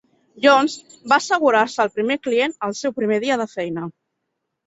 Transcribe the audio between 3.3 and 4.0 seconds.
de feina.